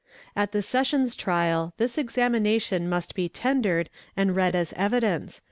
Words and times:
At 0.35 0.51
the 0.51 0.63
Sessions 0.63 1.13
trial 1.13 1.75
this 1.77 1.95
examination 1.95 2.89
must 2.89 3.13
be 3.13 3.29
tendered 3.29 3.87
and 4.17 4.35
read 4.35 4.55
as 4.55 4.73
evidence 4.75 5.35
(Cr. 5.37 5.39